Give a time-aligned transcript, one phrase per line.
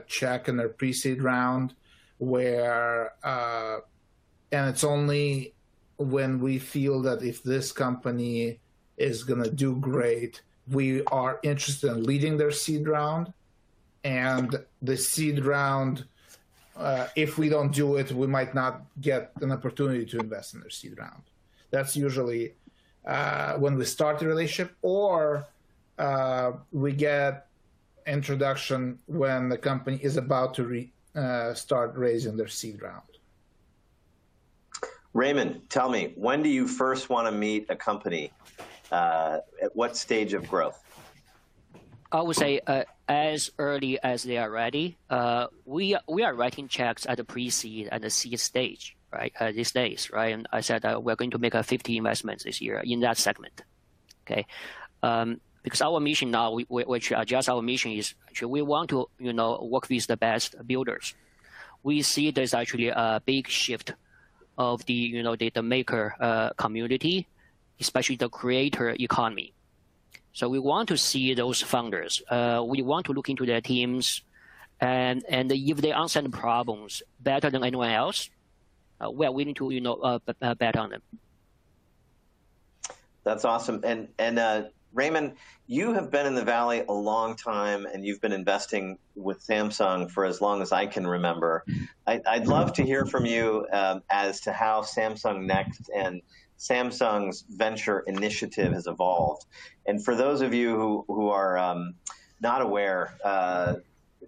[0.00, 1.74] check in their pre-seed round,
[2.18, 3.78] where uh,
[4.52, 5.54] and it's only
[5.96, 8.60] when we feel that if this company
[8.96, 13.32] is going to do great, we are interested in leading their seed round.
[14.04, 16.04] And the seed round,
[16.76, 20.60] uh, if we don't do it, we might not get an opportunity to invest in
[20.60, 21.22] their seed round.
[21.70, 22.54] That's usually
[23.04, 25.46] uh, when we start the relationship, or
[26.72, 27.45] we get
[28.06, 33.02] introduction when the company is about to uh, start raising their seed round.
[35.12, 38.32] Raymond, tell me, when do you first want to meet a company?
[38.92, 40.80] Uh, at what stage of growth?
[42.12, 44.96] I would say uh, as early as they are ready.
[45.64, 49.32] We we are writing checks at the pre-seed and the seed stage right?
[49.54, 50.10] these days.
[50.12, 50.32] Right?
[50.34, 53.62] And I said we're going to make 50 investments this year in that segment.
[55.02, 59.32] Um, Because our mission now, which uh, adjusts our mission, is we want to you
[59.32, 61.12] know work with the best builders.
[61.82, 63.92] We see there's actually a big shift
[64.56, 67.26] of the you know data maker uh, community,
[67.80, 69.54] especially the creator economy.
[70.32, 72.22] So we want to see those founders.
[72.30, 74.22] Uh, we want to look into their teams.
[74.78, 78.30] And and if they understand problems better than anyone else,
[79.00, 80.20] we are willing to you know
[80.60, 81.02] bet on them.
[83.24, 83.82] That's awesome.
[83.82, 84.06] And
[84.92, 85.34] Raymond,
[85.66, 90.10] you have been in the Valley a long time, and you've been investing with Samsung
[90.10, 91.64] for as long as I can remember.
[92.06, 93.66] I'd love to hear from you
[94.10, 96.22] as to how Samsung Next and
[96.58, 99.44] Samsung's venture initiative has evolved.
[99.86, 101.76] And for those of you who are
[102.40, 103.74] not aware, uh,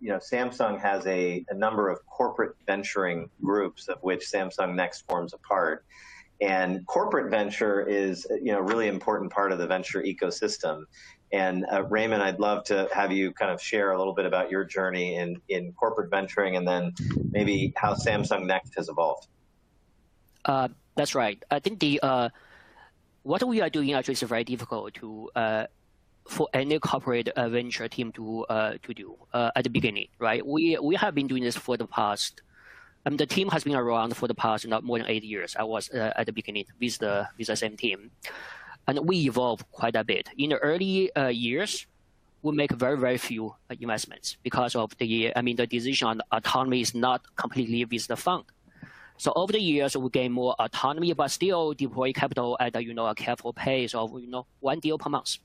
[0.00, 5.32] you know, Samsung has a number of corporate venturing groups of which Samsung Next forms
[5.32, 5.84] a part.
[6.40, 10.84] And corporate venture is a really important part of the venture ecosystem.
[11.32, 14.50] And uh, Raymond, I'd love to have you kind of share a little bit about
[14.50, 16.92] your journey in in corporate venturing and then
[17.30, 19.28] maybe how Samsung Next has evolved.
[20.44, 21.40] Uh, that's right.
[21.50, 22.30] I think the uh,
[23.22, 25.30] what we are doing actually is very difficult to
[26.28, 28.44] for any corporate venture team to
[28.94, 30.08] do at the beginning.
[30.18, 30.44] Right?
[30.44, 32.42] We we have been doing this for the past.
[33.06, 35.56] Um, the team has been around for the past more than eight years.
[35.58, 38.10] I was uh, at the beginning with the same team.
[38.86, 40.28] And we evolved quite a bit.
[40.36, 41.86] In the early uh, years,
[42.42, 46.80] we make very, very few investments because of the I mean the decision on autonomy
[46.80, 48.44] is not completely with the fund.
[49.18, 53.06] So over the years, we gain more autonomy, but still deploy capital at you know
[53.06, 55.36] a careful pace of you know one deal per month.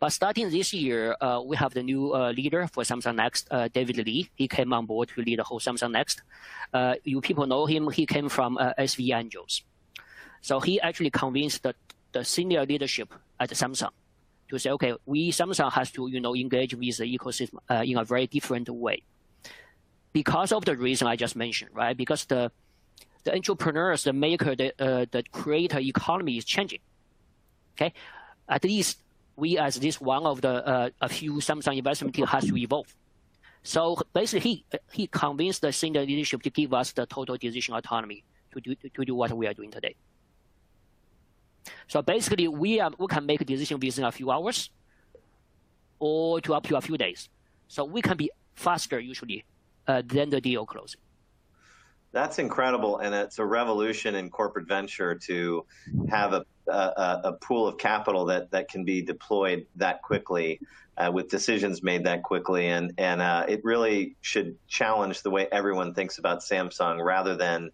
[0.00, 3.68] But starting this year, uh, we have the new uh, leader for Samsung Next, uh,
[3.68, 4.30] David Lee.
[4.34, 6.22] He came on board to lead the whole Samsung Next.
[7.04, 7.90] You people know him.
[7.90, 9.62] He came from SV Angels.
[10.40, 11.66] So he actually convinced
[12.12, 13.90] the senior leadership at Samsung
[14.48, 18.04] to say, OK, we Samsung has to you know, engage with the ecosystem in a
[18.04, 19.02] very different way.
[20.14, 21.94] Because of the reason I just mentioned, right?
[21.96, 22.50] because the
[23.24, 24.72] the entrepreneurs, the maker, the
[25.12, 26.80] the creator economy is changing.
[27.74, 27.92] Okay,
[28.48, 29.02] at least
[29.40, 32.94] we, as this one of the uh, a few Samsung investment team has to evolve.
[33.62, 33.80] So
[34.12, 38.60] basically, he he convinced the senior leadership to give us the total decision autonomy to
[38.60, 39.94] do to do what we are doing today.
[41.88, 44.70] So basically, we are, we can make a decision within a few hours
[45.98, 47.28] or to up to a few days.
[47.68, 49.44] So we can be faster, usually,
[49.86, 51.00] uh, than the deal closing.
[52.12, 52.98] That's incredible.
[52.98, 55.66] And it's a revolution in corporate venture to
[56.08, 60.60] have a a a pool of capital that that can be deployed that quickly
[60.96, 62.66] uh, with decisions made that quickly.
[62.68, 67.70] and And uh it really should challenge the way everyone thinks about Samsung rather than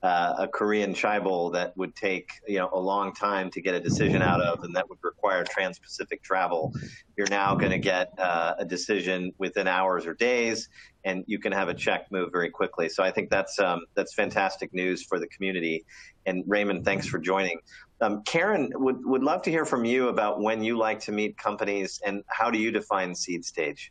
[0.00, 3.80] Uh, a Korean chaebol that would take you know a long time to get a
[3.80, 6.72] decision out of and that would require trans-Pacific travel.
[7.16, 10.68] You're now going to get uh, a decision within hours or days,
[11.04, 12.88] and you can have a check move very quickly.
[12.88, 15.84] So I think that's um, that's fantastic news for the community.
[16.26, 17.58] And Raymond, thanks for joining.
[18.00, 21.36] Um, Karen, would would love to hear from you about when you like to meet
[21.36, 23.90] companies and how do you define seed stage?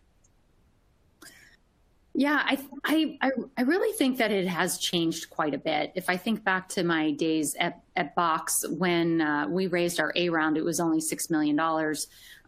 [2.19, 2.57] Yeah, I
[3.21, 5.91] I, I really think that it has changed quite a bit.
[5.93, 10.11] If I think back to my days at at Box, when uh, we raised our
[10.15, 11.59] A round, it was only $6 million.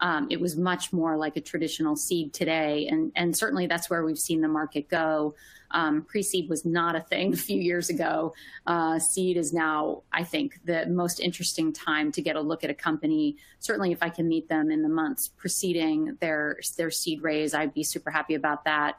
[0.02, 2.88] Um, it was much more like a traditional seed today.
[2.88, 5.36] And and certainly, that's where we've seen the market go.
[5.70, 8.34] Um, pre-seed was not a thing a few years ago.
[8.66, 12.72] Uh, seed is now, I think, the most interesting time to get a look at
[12.72, 13.38] a company.
[13.60, 17.76] Certainly, if I can meet them in the months preceding their, their seed raise, I'd
[17.76, 18.96] be super happy about that.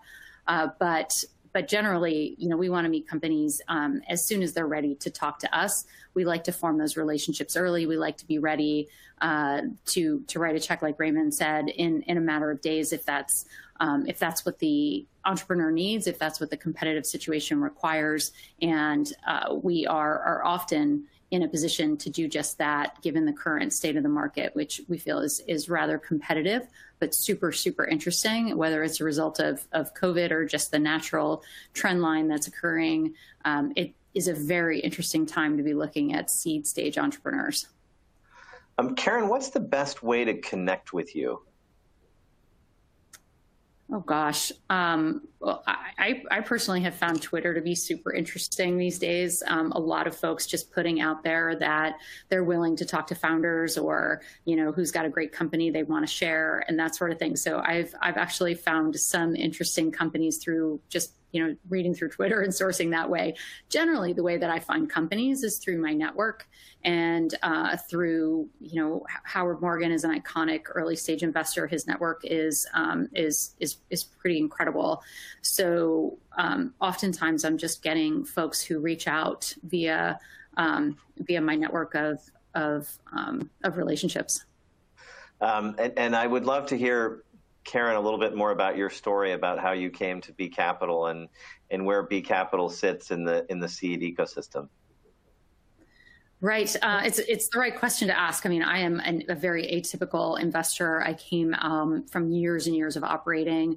[0.46, 4.94] But but generally, you know, we want to meet companies as soon as they're ready
[4.96, 5.84] to talk to us.
[6.14, 7.86] We like to form those relationships early.
[7.86, 8.88] We like to be ready
[9.20, 13.46] to to write a check, like Raymond said, in a matter of days if that's
[13.80, 18.32] um, if that's what the entrepreneur needs, if that's what the competitive situation requires.
[18.62, 23.32] And uh, we are, are often in a position to do just that, given the
[23.32, 26.66] current state of the market, which we feel is, is rather competitive,
[27.00, 31.42] but super, super interesting, whether it's a result of, of COVID or just the natural
[31.74, 33.14] trend line that's occurring.
[33.44, 37.66] Um, it is a very interesting time to be looking at seed stage entrepreneurs.
[38.78, 41.42] Um, Karen, what's the best way to connect with you?
[43.92, 49.00] Oh gosh, um, well, I, I personally have found Twitter to be super interesting these
[49.00, 49.42] days.
[49.44, 51.96] Um, a lot of folks just putting out there that
[52.28, 55.82] they're willing to talk to founders or you know who's got a great company they
[55.82, 57.34] want to share and that sort of thing.
[57.34, 62.40] So I've I've actually found some interesting companies through just you know, reading through Twitter
[62.40, 63.34] and sourcing that way.
[63.68, 66.48] Generally, the way that I find companies is through my network
[66.84, 71.66] and uh, through, you know, Howard Morgan is an iconic early stage investor.
[71.66, 75.02] His network is um, is is is pretty incredible.
[75.42, 80.18] So um, oftentimes, I'm just getting folks who reach out via
[80.56, 82.20] um, via my network of
[82.54, 84.44] of um, of relationships.
[85.40, 87.22] Um, and, and I would love to hear
[87.64, 91.06] Karen a little bit more about your story about how you came to B Capital
[91.06, 91.28] and
[91.70, 94.68] and where B Capital sits in the in the seed ecosystem.
[96.42, 96.74] Right.
[96.80, 98.46] Uh, it's it's the right question to ask.
[98.46, 101.02] I mean, I am an, a very atypical investor.
[101.02, 103.76] I came um, from years and years of operating.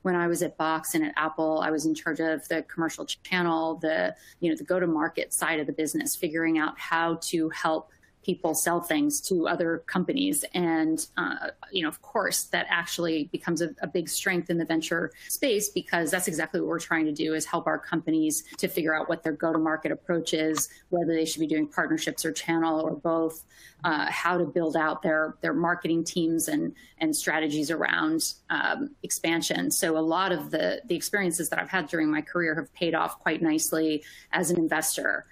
[0.00, 3.04] When I was at Box and at Apple, I was in charge of the commercial
[3.04, 7.16] channel, the you know the go to market side of the business, figuring out how
[7.22, 7.90] to help
[8.22, 10.44] people sell things to other companies.
[10.54, 14.64] And, uh, you know, of course, that actually becomes a, a, big strength in the
[14.64, 18.68] venture space because that's exactly what we're trying to do is help our companies to
[18.68, 22.80] figure out what their go-to-market approach is, whether they should be doing partnerships or channel
[22.80, 23.44] or both,
[23.84, 29.70] uh, how to build out their, their marketing teams and, and strategies around um, expansion.
[29.70, 32.94] So a lot of the, the experiences that I've had during my career have paid
[32.94, 35.26] off quite nicely as an investor.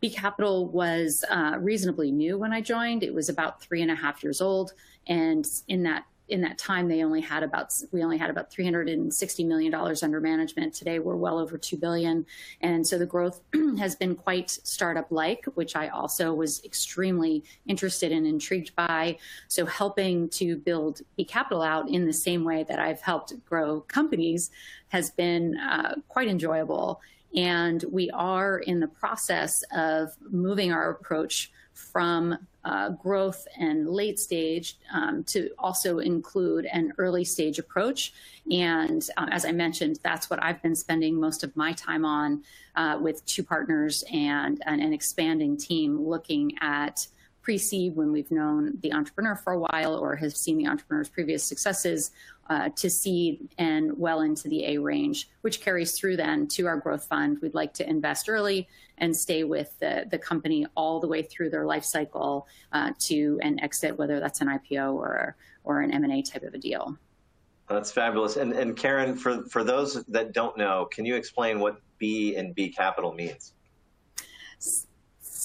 [0.00, 3.02] B Capital was uh, reasonably new when I joined.
[3.02, 4.72] It was about three and a half years old,
[5.06, 9.44] and in that in that time, they only had about we only had about 360
[9.44, 10.74] million dollars under management.
[10.74, 12.26] Today, we're well over two billion,
[12.60, 13.40] and so the growth
[13.78, 19.18] has been quite startup-like, which I also was extremely interested and intrigued by.
[19.48, 23.80] So, helping to build e capital out in the same way that I've helped grow
[23.82, 24.50] companies
[24.88, 27.00] has been uh, quite enjoyable.
[27.34, 34.18] And we are in the process of moving our approach from uh, growth and late
[34.18, 38.12] stage um, to also include an early stage approach.
[38.50, 42.42] And um, as I mentioned, that's what I've been spending most of my time on
[42.74, 47.06] uh, with two partners and, and an expanding team looking at
[47.46, 51.44] pre-seed when we've known the entrepreneur for a while or have seen the entrepreneur's previous
[51.44, 52.10] successes
[52.50, 56.76] uh, to seed and well into the A range, which carries through then to our
[56.76, 57.38] growth fund.
[57.40, 58.66] We'd like to invest early
[58.98, 63.38] and stay with the, the company all the way through their life cycle uh, to
[63.44, 66.98] an exit, whether that's an IPO or, or an M&A type of a deal.
[67.68, 68.34] That's fabulous.
[68.34, 72.56] And, and Karen, for, for those that don't know, can you explain what B and
[72.56, 73.52] B Capital means?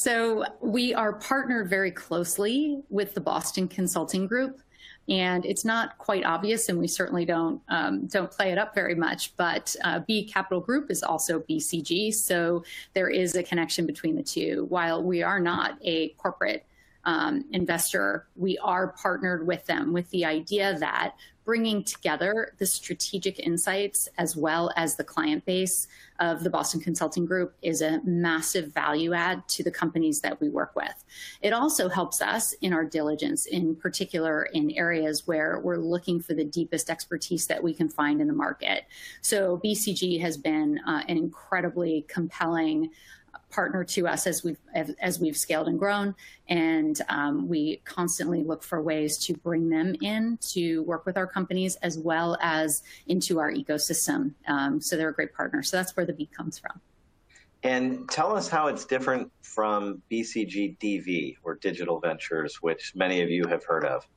[0.02, 4.60] So we are partnered very closely with the Boston Consulting Group,
[5.08, 8.96] and it's not quite obvious, and we certainly don't um, don't play it up very
[8.96, 9.38] much.
[9.38, 12.64] But uh, B Capital Group is also BCG, so
[12.96, 14.66] there is a connection between the two.
[14.70, 16.66] While we are not a corporate
[17.04, 23.40] um, investor, we are partnered with them with the idea that bringing together the strategic
[23.40, 25.88] insights as well as the client base
[26.20, 30.50] of the Boston Consulting Group is a massive value add to the companies that we
[30.50, 31.04] work with.
[31.42, 36.36] It also helps us in our diligence, in particular in areas where we're looking for
[36.36, 38.86] the deepest expertise that we can find in the market.
[39.22, 42.92] So BCG has been uh, an incredibly compelling
[43.52, 44.60] partner to us as we've
[45.02, 46.16] as we've scaled and grown,
[46.48, 51.28] and um, we constantly look for ways to bring them in to work with our
[51.28, 54.34] companies as well as into our ecosystem.
[54.48, 55.62] Um, so they're a great partner.
[55.64, 56.80] So that's where the B comes from.
[57.64, 63.30] And tell us how it's different from BCG DV or Digital Ventures, which many of
[63.30, 64.08] you have heard of.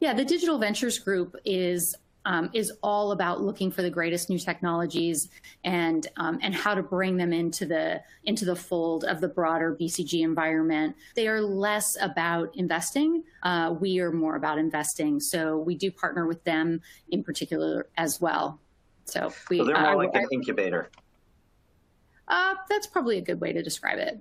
[0.00, 4.38] Yeah, the Digital Ventures Group is um, is all about looking for the greatest new
[4.38, 5.28] technologies
[5.64, 9.76] and um, and how to bring them into the into the fold of the broader
[9.78, 10.96] BCG environment.
[11.14, 13.24] They are less about investing.
[13.42, 15.20] Uh, we are more about investing.
[15.20, 18.58] So we do partner with them in particular as well.
[19.04, 19.58] So we.
[19.58, 20.90] So they're more uh, like an incubator.
[22.26, 24.18] Uh, that's probably a good way to describe it.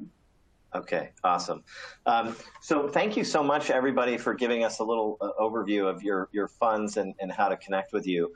[0.76, 1.64] Okay, awesome.
[2.08, 6.02] Um, so thank you so much, everybody, for giving us a little uh, overview of
[6.02, 8.34] your, your funds and, and how to connect with you.